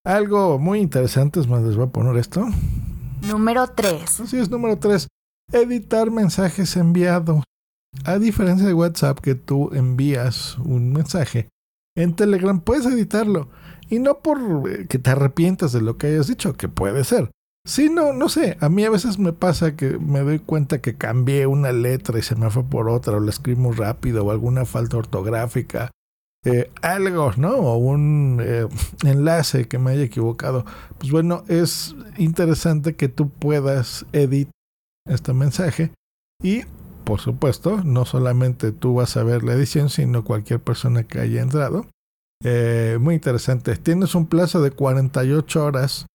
Algo 0.07 0.57
muy 0.57 0.79
interesante, 0.79 1.41
es 1.41 1.49
más, 1.49 1.61
les 1.63 1.75
voy 1.75 1.87
a 1.87 1.89
poner 1.89 2.15
esto. 2.15 2.47
Número 3.27 3.67
3. 3.67 4.21
Así 4.21 4.37
es, 4.37 4.49
número 4.49 4.77
3. 4.77 5.09
Editar 5.51 6.11
mensajes 6.11 6.77
enviados. 6.77 7.43
A 8.05 8.17
diferencia 8.17 8.65
de 8.65 8.73
WhatsApp 8.73 9.19
que 9.19 9.35
tú 9.35 9.69
envías 9.73 10.57
un 10.59 10.93
mensaje, 10.93 11.49
en 11.93 12.15
Telegram 12.15 12.61
puedes 12.61 12.85
editarlo 12.85 13.49
y 13.89 13.99
no 13.99 14.19
por 14.19 14.39
eh, 14.71 14.87
que 14.87 14.97
te 14.97 15.09
arrepientas 15.09 15.73
de 15.73 15.81
lo 15.81 15.97
que 15.97 16.07
hayas 16.07 16.27
dicho, 16.27 16.53
que 16.53 16.69
puede 16.69 17.03
ser, 17.03 17.29
Sí, 17.67 17.89
no, 17.89 18.13
no 18.13 18.29
sé. 18.29 18.55
A 18.61 18.69
mí 18.69 18.85
a 18.85 18.89
veces 18.89 19.19
me 19.19 19.33
pasa 19.33 19.75
que 19.75 19.99
me 19.99 20.21
doy 20.21 20.39
cuenta 20.39 20.79
que 20.79 20.95
cambié 20.95 21.47
una 21.47 21.73
letra 21.73 22.17
y 22.17 22.21
se 22.21 22.37
me 22.37 22.49
fue 22.49 22.63
por 22.63 22.87
otra, 22.87 23.17
o 23.17 23.19
la 23.19 23.29
escribí 23.29 23.59
muy 23.59 23.75
rápido, 23.75 24.23
o 24.23 24.31
alguna 24.31 24.63
falta 24.63 24.95
ortográfica, 24.95 25.91
eh, 26.47 26.71
algo, 26.81 27.33
¿no? 27.35 27.55
O 27.55 27.77
un 27.77 28.39
eh, 28.41 28.67
enlace 29.03 29.67
que 29.67 29.79
me 29.79 29.91
haya 29.91 30.03
equivocado. 30.03 30.65
Pues 30.97 31.11
bueno, 31.11 31.43
es 31.49 31.95
interesante 32.17 32.95
que 32.95 33.09
tú 33.09 33.29
puedas 33.29 34.05
editar 34.13 34.53
este 35.09 35.33
mensaje 35.33 35.91
y, 36.41 36.61
por 37.03 37.19
supuesto, 37.19 37.83
no 37.83 38.05
solamente 38.05 38.71
tú 38.71 38.95
vas 38.95 39.17
a 39.17 39.23
ver 39.23 39.43
la 39.43 39.53
edición, 39.53 39.89
sino 39.89 40.23
cualquier 40.23 40.61
persona 40.61 41.03
que 41.03 41.19
haya 41.19 41.41
entrado. 41.41 41.85
Eh, 42.43 42.97
muy 43.01 43.15
interesante. 43.15 43.75
Tienes 43.75 44.15
un 44.15 44.27
plazo 44.27 44.61
de 44.61 44.71
48 44.71 45.65
horas 45.65 46.05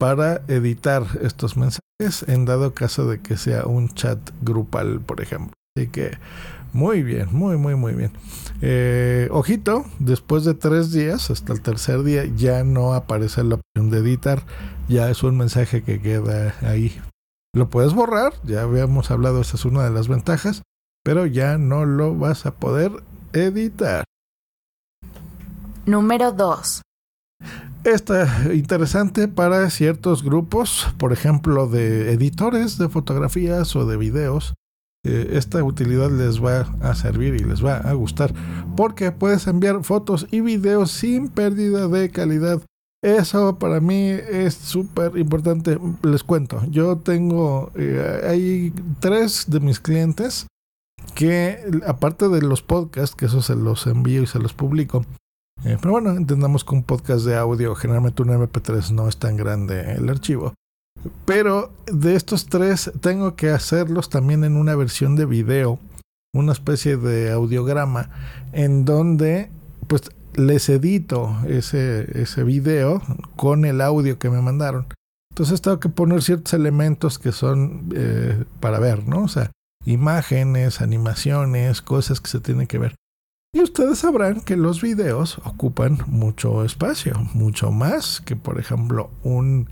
para 0.00 0.42
editar 0.48 1.06
estos 1.22 1.56
mensajes 1.56 2.24
en 2.26 2.44
dado 2.44 2.74
caso 2.74 3.06
de 3.06 3.20
que 3.20 3.36
sea 3.36 3.66
un 3.66 3.88
chat 3.90 4.18
grupal, 4.42 5.00
por 5.00 5.20
ejemplo. 5.20 5.52
Así 5.76 5.88
que 5.88 6.18
muy 6.76 7.02
bien, 7.02 7.28
muy, 7.32 7.56
muy, 7.56 7.74
muy 7.74 7.94
bien. 7.94 8.12
Eh, 8.60 9.28
ojito, 9.30 9.86
después 9.98 10.44
de 10.44 10.54
tres 10.54 10.92
días, 10.92 11.30
hasta 11.30 11.52
el 11.54 11.62
tercer 11.62 12.02
día, 12.02 12.26
ya 12.26 12.64
no 12.64 12.92
aparece 12.92 13.42
la 13.44 13.56
opción 13.56 13.90
de 13.90 13.98
editar. 13.98 14.42
Ya 14.86 15.10
es 15.10 15.22
un 15.22 15.38
mensaje 15.38 15.82
que 15.82 16.00
queda 16.00 16.54
ahí. 16.60 17.00
Lo 17.54 17.70
puedes 17.70 17.94
borrar, 17.94 18.34
ya 18.44 18.62
habíamos 18.62 19.10
hablado, 19.10 19.40
esa 19.40 19.56
es 19.56 19.64
una 19.64 19.84
de 19.84 19.90
las 19.90 20.08
ventajas, 20.08 20.62
pero 21.02 21.24
ya 21.24 21.56
no 21.56 21.86
lo 21.86 22.14
vas 22.14 22.44
a 22.44 22.54
poder 22.54 22.92
editar. 23.32 24.04
Número 25.86 26.30
2. 26.30 26.82
Está 27.84 28.52
interesante 28.52 29.28
para 29.28 29.70
ciertos 29.70 30.22
grupos, 30.22 30.88
por 30.98 31.14
ejemplo, 31.14 31.68
de 31.68 32.12
editores 32.12 32.76
de 32.76 32.90
fotografías 32.90 33.74
o 33.76 33.86
de 33.86 33.96
videos. 33.96 34.54
Eh, 35.08 35.36
esta 35.36 35.62
utilidad 35.62 36.10
les 36.10 36.42
va 36.42 36.62
a 36.80 36.94
servir 36.96 37.36
y 37.36 37.44
les 37.44 37.64
va 37.64 37.76
a 37.76 37.92
gustar 37.92 38.34
porque 38.76 39.12
puedes 39.12 39.46
enviar 39.46 39.84
fotos 39.84 40.26
y 40.32 40.40
videos 40.40 40.90
sin 40.90 41.28
pérdida 41.28 41.86
de 41.86 42.10
calidad. 42.10 42.60
Eso 43.04 43.56
para 43.60 43.80
mí 43.80 44.08
es 44.08 44.54
súper 44.54 45.16
importante. 45.16 45.78
Les 46.02 46.24
cuento, 46.24 46.60
yo 46.70 46.96
tengo, 46.96 47.70
eh, 47.76 48.20
hay 48.28 48.72
tres 48.98 49.44
de 49.48 49.60
mis 49.60 49.78
clientes 49.78 50.48
que 51.14 51.60
aparte 51.86 52.28
de 52.28 52.42
los 52.42 52.62
podcasts, 52.62 53.14
que 53.14 53.26
eso 53.26 53.42
se 53.42 53.54
los 53.54 53.86
envío 53.86 54.22
y 54.22 54.26
se 54.26 54.40
los 54.40 54.54
publico, 54.54 55.04
eh, 55.64 55.78
pero 55.80 55.92
bueno, 55.92 56.10
entendamos 56.10 56.64
que 56.64 56.74
un 56.74 56.82
podcast 56.82 57.24
de 57.24 57.36
audio, 57.36 57.76
generalmente 57.76 58.22
un 58.22 58.30
MP3 58.30 58.90
no 58.90 59.08
es 59.08 59.18
tan 59.18 59.36
grande 59.36 59.92
el 59.92 60.08
archivo. 60.08 60.54
Pero 61.24 61.72
de 61.86 62.14
estos 62.16 62.46
tres 62.46 62.90
tengo 63.00 63.36
que 63.36 63.50
hacerlos 63.50 64.10
también 64.10 64.44
en 64.44 64.56
una 64.56 64.74
versión 64.74 65.16
de 65.16 65.26
video, 65.26 65.78
una 66.34 66.52
especie 66.52 66.96
de 66.96 67.30
audiograma, 67.32 68.10
en 68.52 68.84
donde 68.84 69.50
pues 69.86 70.02
les 70.34 70.68
edito 70.68 71.36
ese, 71.48 72.20
ese 72.20 72.44
video 72.44 73.02
con 73.36 73.64
el 73.64 73.80
audio 73.80 74.18
que 74.18 74.30
me 74.30 74.42
mandaron. 74.42 74.86
Entonces 75.30 75.60
tengo 75.60 75.80
que 75.80 75.88
poner 75.88 76.22
ciertos 76.22 76.54
elementos 76.54 77.18
que 77.18 77.32
son 77.32 77.90
eh, 77.94 78.44
para 78.60 78.78
ver, 78.78 79.06
¿no? 79.06 79.24
O 79.24 79.28
sea, 79.28 79.50
imágenes, 79.84 80.80
animaciones, 80.80 81.82
cosas 81.82 82.20
que 82.20 82.30
se 82.30 82.40
tienen 82.40 82.66
que 82.66 82.78
ver. 82.78 82.94
Y 83.56 83.62
ustedes 83.62 84.00
sabrán 84.00 84.42
que 84.42 84.54
los 84.54 84.82
videos 84.82 85.38
ocupan 85.38 85.96
mucho 86.08 86.62
espacio, 86.62 87.14
mucho 87.32 87.70
más 87.70 88.20
que 88.20 88.36
por 88.36 88.60
ejemplo 88.60 89.08
un 89.22 89.70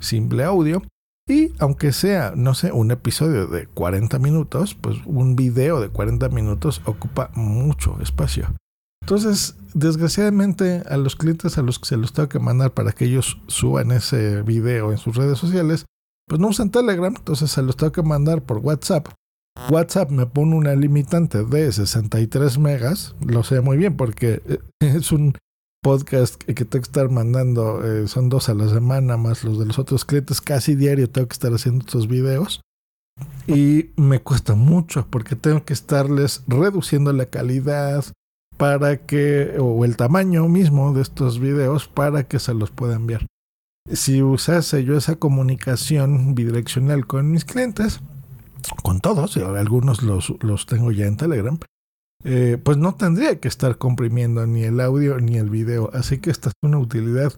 simple 0.00 0.42
audio. 0.42 0.82
Y 1.28 1.52
aunque 1.58 1.92
sea, 1.92 2.32
no 2.34 2.54
sé, 2.54 2.72
un 2.72 2.92
episodio 2.92 3.46
de 3.46 3.66
40 3.66 4.18
minutos, 4.20 4.74
pues 4.74 4.96
un 5.04 5.36
video 5.36 5.82
de 5.82 5.90
40 5.90 6.30
minutos 6.30 6.80
ocupa 6.86 7.30
mucho 7.34 7.98
espacio. 8.00 8.54
Entonces, 9.02 9.54
desgraciadamente 9.74 10.82
a 10.88 10.96
los 10.96 11.14
clientes 11.14 11.58
a 11.58 11.62
los 11.62 11.78
que 11.78 11.88
se 11.88 11.98
los 11.98 12.14
tengo 12.14 12.30
que 12.30 12.38
mandar 12.38 12.72
para 12.72 12.92
que 12.92 13.04
ellos 13.04 13.38
suban 13.48 13.90
ese 13.90 14.40
video 14.44 14.92
en 14.92 14.96
sus 14.96 15.14
redes 15.14 15.36
sociales, 15.36 15.84
pues 16.26 16.40
no 16.40 16.48
usan 16.48 16.70
Telegram, 16.70 17.14
entonces 17.14 17.50
se 17.50 17.60
los 17.60 17.76
tengo 17.76 17.92
que 17.92 18.02
mandar 18.02 18.40
por 18.40 18.60
WhatsApp. 18.60 19.08
WhatsApp 19.70 20.10
me 20.10 20.26
pone 20.26 20.54
una 20.54 20.74
limitante 20.74 21.44
de 21.44 21.72
63 21.72 22.58
megas, 22.58 23.14
lo 23.26 23.42
sé 23.42 23.60
muy 23.60 23.76
bien 23.76 23.96
porque 23.96 24.42
eh, 24.46 24.58
es 24.80 25.12
un 25.12 25.34
podcast 25.82 26.42
que 26.42 26.54
tengo 26.64 26.82
que 26.82 26.88
estar 26.88 27.10
mandando, 27.10 27.84
eh, 27.84 28.08
son 28.08 28.28
dos 28.28 28.48
a 28.48 28.54
la 28.54 28.68
semana 28.68 29.16
más 29.16 29.44
los 29.44 29.58
de 29.58 29.66
los 29.66 29.78
otros 29.78 30.04
clientes, 30.04 30.40
casi 30.40 30.74
diario 30.74 31.08
tengo 31.08 31.28
que 31.28 31.34
estar 31.34 31.52
haciendo 31.52 31.84
estos 31.84 32.08
videos 32.08 32.60
y 33.46 33.90
me 33.96 34.20
cuesta 34.20 34.54
mucho 34.54 35.06
porque 35.08 35.36
tengo 35.36 35.64
que 35.64 35.72
estarles 35.72 36.42
reduciendo 36.46 37.12
la 37.12 37.26
calidad 37.26 38.04
para 38.56 38.98
que, 38.98 39.56
o 39.58 39.84
el 39.84 39.96
tamaño 39.96 40.48
mismo 40.48 40.92
de 40.92 41.02
estos 41.02 41.38
videos 41.38 41.88
para 41.88 42.24
que 42.24 42.38
se 42.38 42.54
los 42.54 42.70
pueda 42.70 42.96
enviar. 42.96 43.26
Si 43.92 44.22
usase 44.22 44.82
yo 44.84 44.96
esa 44.96 45.16
comunicación 45.16 46.34
bidireccional 46.34 47.06
con 47.06 47.30
mis 47.30 47.44
clientes, 47.44 48.00
con 48.82 49.00
todos, 49.00 49.36
algunos 49.36 50.02
los, 50.02 50.32
los 50.42 50.66
tengo 50.66 50.92
ya 50.92 51.06
en 51.06 51.16
Telegram, 51.16 51.58
eh, 52.24 52.58
pues 52.62 52.76
no 52.76 52.94
tendría 52.94 53.38
que 53.38 53.48
estar 53.48 53.78
comprimiendo 53.78 54.46
ni 54.46 54.64
el 54.64 54.80
audio 54.80 55.18
ni 55.20 55.36
el 55.36 55.50
video. 55.50 55.90
Así 55.92 56.18
que 56.18 56.30
esta 56.30 56.48
es 56.48 56.54
una 56.62 56.78
utilidad 56.78 57.32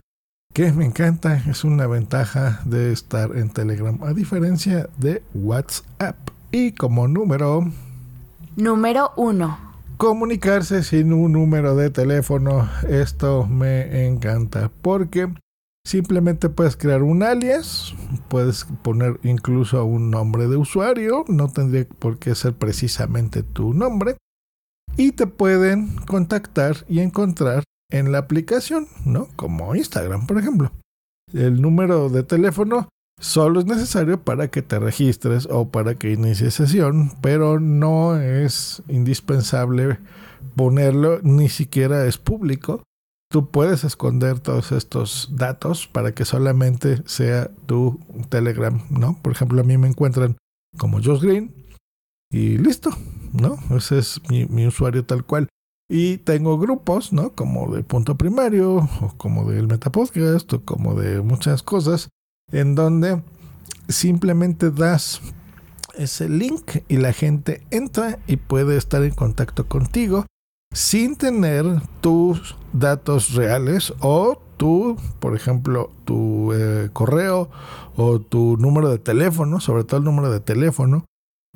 que 0.55 0.73
me 0.73 0.85
encanta, 0.85 1.43
es 1.49 1.65
una 1.65 1.87
ventaja 1.87 2.61
de 2.65 2.93
estar 2.93 3.37
en 3.37 3.51
Telegram, 3.51 4.03
a 4.03 4.13
diferencia 4.13 4.89
de 4.97 5.23
WhatsApp. 5.35 6.17
Y 6.51 6.73
como 6.73 7.07
número... 7.07 7.71
Número 8.57 9.13
1. 9.17 9.59
Comunicarse 9.99 10.83
sin 10.83 11.13
un 11.13 11.33
número 11.33 11.77
de 11.77 11.91
teléfono. 11.91 12.69
Esto 12.89 13.47
me 13.47 14.07
encanta 14.07 14.71
porque 14.83 15.29
Simplemente 15.89 16.51
puedes 16.51 16.77
crear 16.77 17.03
un 17.03 17.23
alias, 17.23 17.95
puedes 18.29 18.67
poner 18.83 19.19
incluso 19.23 19.83
un 19.87 20.11
nombre 20.11 20.47
de 20.47 20.59
usuario, 20.59 21.25
no 21.29 21.49
tendría 21.49 21.87
por 21.89 22.19
qué 22.19 22.35
ser 22.35 22.53
precisamente 22.53 23.43
tu 23.43 23.73
nombre, 23.73 24.19
y 24.99 25.13
te 25.13 25.27
pueden 25.27 25.97
contactar 26.05 26.85
y 26.91 27.01
encontrar 27.01 27.65
en 27.91 28.13
la 28.13 28.19
aplicación, 28.19 28.87
¿no? 29.07 29.29
Como 29.37 29.75
Instagram, 29.75 30.27
por 30.27 30.39
ejemplo. 30.39 30.73
El 31.33 31.63
número 31.63 32.11
de 32.11 32.23
teléfono 32.23 32.91
solo 33.19 33.61
es 33.61 33.65
necesario 33.65 34.23
para 34.23 34.49
que 34.49 34.61
te 34.61 34.79
registres 34.79 35.49
o 35.51 35.71
para 35.71 35.95
que 35.95 36.13
inicies 36.13 36.53
sesión, 36.53 37.13
pero 37.23 37.61
no 37.61 38.21
es 38.21 38.83
indispensable 38.89 40.01
ponerlo, 40.55 41.21
ni 41.23 41.49
siquiera 41.49 42.05
es 42.05 42.19
público 42.19 42.83
tú 43.31 43.51
puedes 43.51 43.85
esconder 43.85 44.41
todos 44.41 44.73
estos 44.73 45.29
datos 45.33 45.87
para 45.87 46.13
que 46.13 46.25
solamente 46.25 47.03
sea 47.07 47.51
tu 47.67 48.01
Telegram, 48.29 48.83
¿no? 48.91 49.21
Por 49.23 49.33
ejemplo, 49.33 49.61
a 49.61 49.65
mí 49.65 49.77
me 49.77 49.89
encuentran 49.89 50.37
como 50.79 51.03
Josh 51.03 51.21
Green 51.21 51.55
y 52.31 52.59
listo, 52.59 52.91
¿no? 53.33 53.59
Ese 53.77 53.99
es 53.99 54.21
mi, 54.29 54.67
usuario 54.67 55.05
tal 55.05 55.25
cual. 55.25 55.49
Y 55.91 56.19
tengo 56.19 56.59
grupos, 56.59 57.13
¿no? 57.13 57.33
Como 57.33 57.75
de 57.75 57.83
punto 57.83 58.17
primario, 58.17 58.77
o 58.77 59.15
como 59.17 59.51
del 59.51 59.69
Metapodcast, 59.69 60.53
o 60.53 60.65
como 60.65 60.95
de 60.95 61.23
muchas 61.23 61.63
cosas, 61.63 62.11
en 62.53 62.75
donde 62.75 63.23
simplemente 63.89 64.71
das 64.71 65.21
ese 65.97 66.29
link 66.29 66.83
y 66.89 66.99
la 66.99 67.13
gente 67.13 67.63
entra 67.71 68.19
y 68.27 68.37
puede 68.37 68.77
estar 68.77 69.03
en 69.03 69.15
contacto 69.15 69.67
contigo 69.67 70.27
sin 70.73 71.17
tener 71.17 71.65
tus 72.01 72.57
datos 72.73 73.35
reales 73.35 73.93
o 74.01 74.41
tu, 74.57 74.97
por 75.21 75.35
ejemplo, 75.35 75.91
tu 76.05 76.53
eh, 76.53 76.91
correo 76.93 77.49
o 77.97 78.21
tu 78.21 78.57
número 78.59 78.91
de 78.91 78.99
teléfono, 78.99 79.61
sobre 79.61 79.85
todo 79.85 79.99
el 79.99 80.05
número 80.05 80.31
de 80.31 80.41
teléfono. 80.41 81.05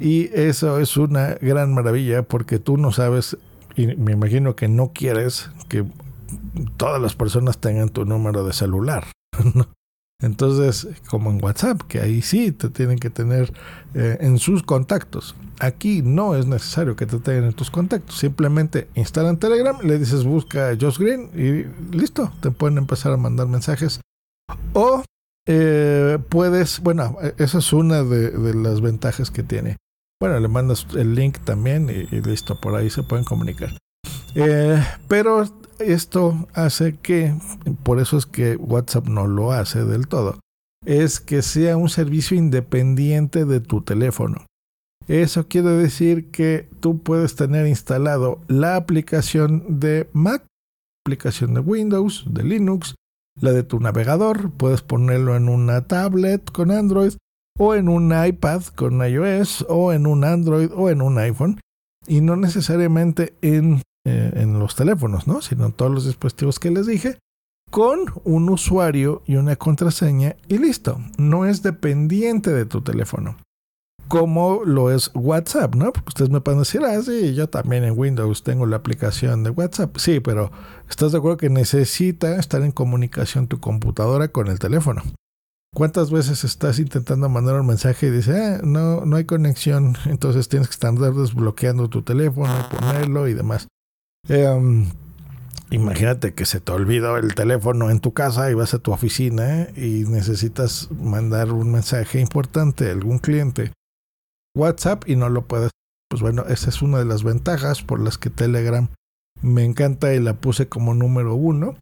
Y 0.01 0.31
eso 0.33 0.79
es 0.79 0.97
una 0.97 1.35
gran 1.35 1.75
maravilla 1.75 2.23
porque 2.23 2.59
tú 2.59 2.77
no 2.77 2.93
sabes, 2.93 3.37
y 3.77 3.89
me 3.89 4.13
imagino 4.13 4.57
que 4.57 4.69
no 4.69 4.93
quieres 4.93 5.51
que 5.69 5.85
todas 6.77 7.01
las 7.01 7.15
personas 7.15 7.59
tengan 7.59 7.91
tu 7.91 8.05
número 8.05 8.45
de 8.45 8.53
celular. 8.53 9.07
Entonces, 10.23 10.89
como 11.09 11.31
en 11.31 11.43
WhatsApp, 11.43 11.83
que 11.83 12.01
ahí 12.01 12.23
sí 12.23 12.53
te 12.53 12.69
tienen 12.69 12.99
que 12.99 13.11
tener 13.11 13.53
eh, 13.95 14.19
en 14.21 14.39
sus 14.39 14.63
contactos. 14.63 15.35
Aquí 15.59 16.01
no 16.03 16.37
es 16.37 16.47
necesario 16.47 16.97
que 16.97 17.07
te 17.07 17.19
tengan 17.19 17.45
en 17.45 17.53
tus 17.53 17.71
contactos. 17.71 18.19
Simplemente 18.19 18.89
instalan 18.95 19.39
Telegram, 19.39 19.77
le 19.83 19.99
dices 19.99 20.25
busca 20.25 20.71
a 20.71 20.77
Josh 20.81 20.99
Green 20.99 21.31
y 21.35 21.97
listo, 21.97 22.33
te 22.41 22.53
pueden 22.53 22.79
empezar 22.79 23.13
a 23.13 23.17
mandar 23.17 23.49
mensajes. 23.49 24.01
O 24.73 25.03
eh, 25.47 26.19
puedes, 26.29 26.81
bueno, 26.81 27.17
esa 27.39 27.59
es 27.59 27.73
una 27.73 28.05
de, 28.05 28.55
las 28.55 28.81
ventajas 28.81 29.31
que 29.31 29.43
tiene. 29.43 29.77
Bueno, 30.21 30.39
le 30.39 30.47
mandas 30.47 30.87
el 30.97 31.17
link 31.17 31.39
también 31.45 31.91
y, 31.91 32.21
listo, 32.21 32.61
por 32.61 32.77
ahí 32.77 32.91
se 32.91 33.03
pueden 33.03 33.25
comunicar. 33.25 33.77
Eh, 34.37 34.81
pero 35.09 35.45
esto 35.83 36.49
hace 36.55 36.97
que, 36.97 37.35
por 37.83 38.01
eso 38.01 38.17
es 38.17 38.27
que 38.27 38.57
WhatsApp 38.57 39.09
no 39.09 39.27
lo 39.27 39.53
hace 39.53 39.85
del 39.85 40.09
todo, 40.09 40.41
es 40.85 41.21
que 41.21 41.43
sea 41.43 41.77
un 41.77 41.89
servicio 41.89 42.37
independiente 42.37 43.45
de 43.45 43.61
tu 43.61 43.83
teléfono. 43.83 44.47
Eso 45.09 45.49
quiere 45.49 45.71
decir 45.71 46.31
que 46.31 46.69
tú 46.81 47.03
puedes 47.03 47.35
tener 47.35 47.67
instalado 47.67 48.41
la 48.49 48.77
aplicación 48.77 49.81
de 49.81 50.09
Mac, 50.13 50.45
aplicación 51.05 51.55
de 51.55 51.61
Windows, 51.61 52.25
de 52.29 52.45
Linux, 52.45 52.95
la 53.41 53.53
de 53.53 53.63
tu 53.63 53.81
navegador, 53.81 54.51
puedes 54.53 54.83
ponerlo 54.83 55.37
en 55.37 55.49
una 55.49 55.87
tablet 55.87 56.51
con 56.51 56.71
Android 56.71 57.15
o 57.59 57.75
en 57.75 57.89
un 57.89 58.13
iPad 58.13 58.63
con 58.75 59.05
iOS 59.05 59.67
o 59.69 59.93
en 59.93 60.07
un 60.07 60.25
Android 60.25 60.71
o 60.75 60.91
en 60.91 61.03
un 61.03 61.19
iPhone 61.19 61.61
y 62.07 62.21
no 62.21 62.37
necesariamente 62.37 63.35
en, 63.43 63.83
eh, 64.05 64.33
en 64.37 64.59
los 64.59 64.75
teléfonos, 64.75 65.27
¿no? 65.27 65.43
sino 65.43 65.67
en 65.67 65.73
todos 65.73 65.93
los 65.93 66.07
dispositivos 66.07 66.59
que 66.59 66.71
les 66.71 66.87
dije 66.87 67.19
con 67.73 68.01
un 68.25 68.51
usuario 68.51 69.23
y 69.25 69.37
una 69.37 69.57
contraseña 69.57 70.37
y 70.47 70.59
listo. 70.59 71.01
No 71.17 71.47
es 71.47 71.63
dependiente 71.63 72.53
de 72.53 72.67
tu 72.67 72.83
teléfono. 72.83 73.39
Como 74.09 74.63
lo 74.67 74.91
es 74.91 75.11
WhatsApp, 75.15 75.75
¿no? 75.75 75.91
Porque 75.91 76.11
ustedes 76.11 76.31
me 76.31 76.43
pueden 76.43 76.61
decir, 76.61 76.83
ah, 76.85 77.01
sí, 77.01 77.35
yo 77.35 77.49
también 77.49 77.85
en 77.85 77.99
Windows 77.99 78.43
tengo 78.43 78.67
la 78.67 78.77
aplicación 78.77 79.43
de 79.43 79.49
WhatsApp. 79.49 79.97
Sí, 79.97 80.21
pero 80.21 80.53
¿estás 80.91 81.13
de 81.13 81.19
acuerdo 81.19 81.39
que 81.39 81.49
necesita 81.49 82.37
estar 82.37 82.61
en 82.61 82.73
comunicación 82.73 83.47
tu 83.47 83.59
computadora 83.59 84.29
con 84.29 84.49
el 84.49 84.59
teléfono? 84.59 85.03
¿Cuántas 85.75 86.11
veces 86.11 86.45
estás 86.45 86.79
intentando 86.79 87.31
mandar 87.31 87.59
un 87.59 87.67
mensaje 87.67 88.09
y 88.09 88.11
dice, 88.11 88.39
ah, 88.39 88.61
no, 88.63 89.07
no 89.07 89.17
hay 89.17 89.25
conexión? 89.25 89.97
Entonces 90.05 90.47
tienes 90.51 90.69
que 90.69 90.75
estar 90.75 90.93
desbloqueando 90.93 91.89
tu 91.89 92.03
teléfono 92.03 92.53
ponerlo 92.71 93.29
y 93.29 93.33
demás. 93.33 93.67
Eh, 94.29 94.85
Imagínate 95.73 96.35
que 96.35 96.45
se 96.45 96.61
te 96.61 96.71
olvidó 96.71 97.17
el 97.17 97.35
teléfono 97.35 97.89
en 97.89 98.01
tu 98.01 98.13
casa 98.13 98.51
y 98.51 98.55
vas 98.55 98.75
a 98.75 98.79
tu 98.79 98.93
oficina 98.93 99.69
y 99.75 100.05
necesitas 100.07 100.91
mandar 100.91 101.51
un 101.51 101.73
mensaje 101.73 102.21
importante 102.21 102.89
a 102.89 102.93
algún 102.93 103.19
cliente. 103.19 103.73
WhatsApp 104.55 105.09
y 105.09 105.17
no 105.17 105.31
lo 105.31 105.47
puedes. 105.47 105.71
Pues 106.11 106.21
bueno, 106.21 106.45
esa 106.47 106.69
es 106.69 106.83
una 106.83 106.99
de 106.99 107.07
las 107.07 107.25
ventajas 107.25 107.83
por 107.83 108.01
las 108.01 108.19
que 108.19 108.29
Telegram 108.29 108.89
me 109.41 109.65
encanta 109.65 110.13
y 110.13 110.21
la 110.21 110.35
puse 110.35 110.69
como 110.69 110.93
número 110.93 111.37
uno, 111.37 111.75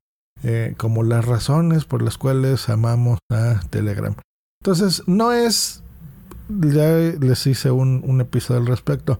eh, 0.44 0.74
como 0.78 1.02
las 1.02 1.24
razones 1.24 1.84
por 1.84 2.00
las 2.00 2.16
cuales 2.16 2.68
amamos 2.68 3.18
a 3.28 3.60
Telegram. 3.70 4.14
Entonces, 4.62 5.02
no 5.08 5.32
es, 5.32 5.82
ya 6.48 6.96
les 6.96 7.44
hice 7.48 7.72
un 7.72 8.20
episodio 8.20 8.60
al 8.60 8.68
respecto, 8.68 9.18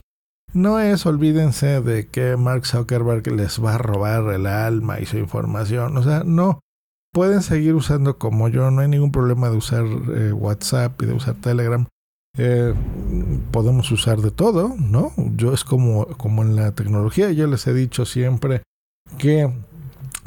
no 0.52 0.80
es, 0.80 1.06
olvídense 1.06 1.80
de 1.80 2.08
que 2.08 2.36
Mark 2.36 2.66
Zuckerberg 2.66 3.26
les 3.28 3.62
va 3.62 3.74
a 3.74 3.78
robar 3.78 4.32
el 4.34 4.46
alma 4.46 5.00
y 5.00 5.06
su 5.06 5.18
información. 5.18 5.96
O 5.96 6.02
sea, 6.02 6.22
no. 6.24 6.60
Pueden 7.12 7.42
seguir 7.42 7.74
usando 7.74 8.18
como 8.18 8.48
yo, 8.48 8.70
no 8.70 8.82
hay 8.82 8.88
ningún 8.88 9.10
problema 9.10 9.50
de 9.50 9.56
usar 9.56 9.84
eh, 9.84 10.32
WhatsApp 10.32 11.00
y 11.02 11.06
de 11.06 11.12
usar 11.12 11.34
Telegram. 11.36 11.86
Eh, 12.38 12.72
podemos 13.50 13.90
usar 13.90 14.20
de 14.20 14.30
todo, 14.30 14.76
¿no? 14.78 15.12
Yo 15.34 15.52
es 15.52 15.64
como, 15.64 16.06
como 16.06 16.42
en 16.42 16.54
la 16.54 16.72
tecnología, 16.72 17.32
yo 17.32 17.48
les 17.48 17.66
he 17.66 17.74
dicho 17.74 18.04
siempre 18.04 18.62
que 19.18 19.52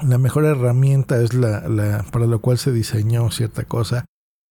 la 0.05 0.17
mejor 0.17 0.43
herramienta 0.43 1.21
es 1.21 1.33
la, 1.33 1.67
la 1.69 2.05
para 2.11 2.27
lo 2.27 2.41
cual 2.41 2.57
se 2.57 2.73
diseñó 2.73 3.31
cierta 3.31 3.63
cosa 3.63 4.03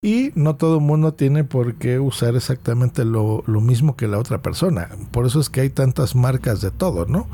y 0.03 0.33
no 0.35 0.57
todo 0.57 0.75
el 0.75 0.83
mundo 0.83 1.13
tiene 1.13 1.45
por 1.45 1.75
qué 1.75 1.97
usar 1.97 2.35
exactamente 2.35 3.05
lo, 3.05 3.41
mismo 3.47 3.95
que 3.95 4.09
la 4.09 4.19
otra 4.19 4.41
persona. 4.41 4.89
Por 5.11 5.25
eso 5.25 5.39
es 5.39 5.49
que 5.49 5.61
hay 5.61 5.69
tantas 5.69 6.13
marcas 6.13 6.59
de 6.59 6.71
todo, 6.71 7.05
¿no? 7.05 7.25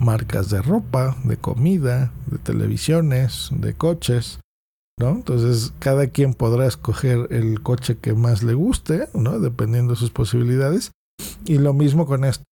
Marcas 0.00 0.48
de 0.48 0.62
ropa, 0.62 1.16
de 1.24 1.36
comida, 1.36 2.12
de 2.26 2.38
televisiones, 2.38 3.50
de 3.52 3.74
coches, 3.74 4.40
¿no? 4.98 5.10
Entonces 5.10 5.74
cada 5.80 6.06
quien 6.06 6.32
podrá 6.32 6.66
escoger 6.66 7.28
el 7.30 7.60
coche 7.60 7.98
que 7.98 8.14
más 8.14 8.42
le 8.42 8.54
guste, 8.54 9.06
¿no? 9.12 9.38
Dependiendo 9.38 9.92
de 9.92 9.98
sus 9.98 10.10
posibilidades. 10.10 10.92
Y 11.44 11.58
lo 11.58 11.74
mismo 11.74 12.06
con 12.06 12.24
esto. 12.24 12.44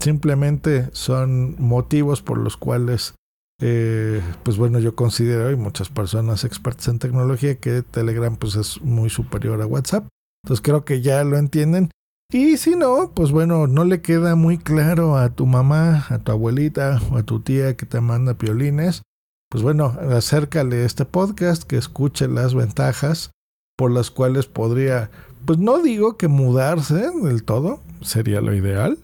Simplemente 0.00 0.88
son 0.90 1.54
motivos 1.60 2.20
por 2.20 2.36
los 2.36 2.56
cuales 2.56 3.14
eh, 3.60 4.22
pues 4.42 4.56
bueno, 4.56 4.78
yo 4.78 4.94
considero, 4.94 5.50
y 5.50 5.56
muchas 5.56 5.88
personas 5.88 6.44
expertas 6.44 6.88
en 6.88 6.98
tecnología, 6.98 7.56
que 7.56 7.82
Telegram 7.82 8.36
pues 8.36 8.56
es 8.56 8.80
muy 8.80 9.10
superior 9.10 9.60
a 9.60 9.66
WhatsApp. 9.66 10.06
Entonces 10.44 10.62
creo 10.62 10.84
que 10.84 11.02
ya 11.02 11.22
lo 11.24 11.36
entienden. 11.36 11.90
Y 12.32 12.56
si 12.58 12.76
no, 12.76 13.12
pues 13.14 13.32
bueno, 13.32 13.66
no 13.66 13.84
le 13.84 14.02
queda 14.02 14.36
muy 14.36 14.56
claro 14.56 15.16
a 15.16 15.30
tu 15.30 15.46
mamá, 15.46 16.06
a 16.10 16.18
tu 16.18 16.30
abuelita 16.30 17.00
o 17.10 17.16
a 17.16 17.24
tu 17.24 17.40
tía 17.40 17.76
que 17.76 17.86
te 17.86 18.00
manda 18.00 18.34
piolines, 18.34 19.02
pues 19.50 19.64
bueno, 19.64 19.96
acércale 20.10 20.84
este 20.84 21.04
podcast, 21.04 21.64
que 21.64 21.76
escuche 21.76 22.28
las 22.28 22.54
ventajas 22.54 23.32
por 23.76 23.90
las 23.90 24.12
cuales 24.12 24.46
podría, 24.46 25.10
pues 25.44 25.58
no 25.58 25.82
digo 25.82 26.16
que 26.16 26.28
mudarse 26.28 27.10
del 27.10 27.42
todo, 27.42 27.80
sería 28.00 28.40
lo 28.40 28.54
ideal, 28.54 28.98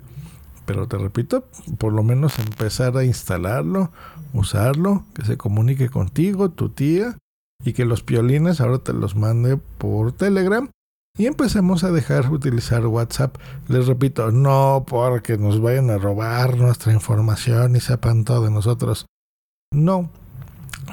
pero 0.65 0.87
te 0.87 0.97
repito, 0.97 1.49
por 1.79 1.93
lo 1.93 2.05
menos 2.05 2.39
empezar 2.39 2.97
a 2.97 3.05
instalarlo 3.05 3.91
usarlo, 4.33 5.05
que 5.15 5.25
se 5.25 5.37
comunique 5.37 5.89
contigo, 5.89 6.51
tu 6.51 6.69
tía, 6.69 7.17
y 7.65 7.73
que 7.73 7.85
los 7.85 8.03
piolines 8.03 8.61
ahora 8.61 8.79
te 8.79 8.93
los 8.93 9.17
mande 9.17 9.57
por 9.57 10.13
Telegram. 10.13 10.71
Y 11.19 11.27
empecemos 11.27 11.83
a 11.83 11.91
dejar 11.91 12.31
utilizar 12.31 12.87
WhatsApp. 12.87 13.37
Les 13.69 13.87
repito, 13.87 14.33
no 14.33 14.85
porque 14.87 15.39
nos 15.39 15.61
vayan 15.61 15.89
a 15.91 15.97
robar 15.97 16.59
nuestra 16.59 16.93
información 16.93 17.75
y 17.75 17.81
sepan 17.81 18.25
todo 18.25 18.45
de 18.45 18.51
nosotros. 18.51 19.07
No, 19.73 20.11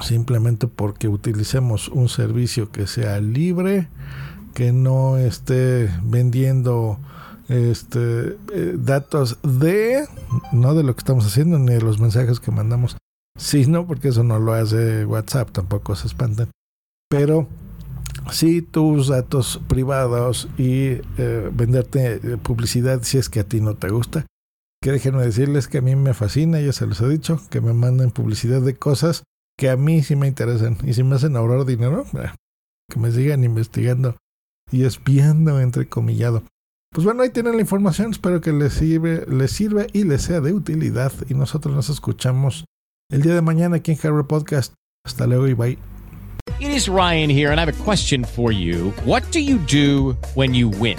simplemente 0.00 0.66
porque 0.66 1.08
utilicemos 1.08 1.88
un 1.88 2.08
servicio 2.08 2.72
que 2.72 2.86
sea 2.86 3.20
libre, 3.20 3.88
que 4.54 4.72
no 4.72 5.18
esté 5.18 5.90
vendiendo 6.02 6.98
este 7.48 8.38
eh, 8.54 8.74
datos 8.78 9.38
de 9.42 10.08
no 10.52 10.74
de 10.74 10.82
lo 10.82 10.94
que 10.94 11.00
estamos 11.00 11.26
haciendo 11.26 11.58
ni 11.58 11.74
de 11.74 11.82
los 11.82 12.00
mensajes 12.00 12.40
que 12.40 12.50
mandamos 12.50 12.96
Sí, 13.36 13.66
no, 13.66 13.86
porque 13.86 14.08
eso 14.08 14.22
no 14.22 14.38
lo 14.38 14.52
hace 14.52 15.04
WhatsApp, 15.04 15.50
tampoco 15.50 15.96
se 15.96 16.06
espanten. 16.06 16.50
Pero 17.08 17.48
sí 18.30 18.62
tus 18.62 19.08
datos 19.08 19.60
privados 19.68 20.48
y 20.56 21.00
eh, 21.18 21.50
venderte 21.52 22.14
eh, 22.14 22.36
publicidad 22.36 23.02
si 23.02 23.18
es 23.18 23.28
que 23.28 23.40
a 23.40 23.44
ti 23.44 23.60
no 23.60 23.74
te 23.74 23.90
gusta. 23.90 24.26
Que 24.80 24.92
déjenme 24.92 25.22
decirles 25.22 25.66
que 25.66 25.78
a 25.78 25.82
mí 25.82 25.96
me 25.96 26.14
fascina, 26.14 26.60
ya 26.60 26.72
se 26.72 26.86
los 26.86 27.00
he 27.00 27.08
dicho, 27.08 27.40
que 27.50 27.60
me 27.60 27.72
manden 27.72 28.10
publicidad 28.10 28.60
de 28.60 28.76
cosas 28.76 29.24
que 29.58 29.70
a 29.70 29.76
mí 29.76 30.02
sí 30.02 30.16
me 30.16 30.26
interesan. 30.26 30.76
Y 30.84 30.94
si 30.94 31.02
me 31.02 31.16
hacen 31.16 31.36
ahorrar 31.36 31.64
dinero, 31.64 32.04
eh, 32.14 32.30
que 32.90 33.00
me 33.00 33.10
sigan 33.10 33.44
investigando 33.44 34.16
y 34.70 34.84
espiando, 34.84 35.60
entrecomillado. 35.60 36.42
Pues 36.92 37.04
bueno, 37.04 37.22
ahí 37.22 37.30
tienen 37.30 37.56
la 37.56 37.62
información. 37.62 38.10
Espero 38.10 38.40
que 38.40 38.52
les 38.52 38.74
sirve, 38.74 39.26
les 39.26 39.50
sirva 39.50 39.86
y 39.92 40.04
les 40.04 40.22
sea 40.22 40.40
de 40.40 40.52
utilidad. 40.52 41.12
Y 41.28 41.34
nosotros 41.34 41.74
nos 41.74 41.88
escuchamos 41.88 42.66
el 43.10 43.22
día 43.22 43.34
de 43.34 43.42
mañana 43.42 43.76
aquí 43.76 43.92
en 43.92 43.98
Harvard 44.02 44.26
Podcast. 44.26 44.74
Hasta 45.06 45.26
luego 45.26 45.48
y 45.48 45.54
bye. 45.54 45.78
It 46.60 46.70
is 46.70 46.88
Ryan 46.88 47.28
here, 47.28 47.50
and 47.50 47.60
I 47.60 47.64
have 47.64 47.80
a 47.80 47.84
question 47.84 48.24
for 48.24 48.52
you. 48.52 48.92
What 49.04 49.22
do 49.32 49.40
you 49.40 49.58
do 49.58 50.16
when 50.34 50.54
you 50.54 50.68
win? 50.68 50.98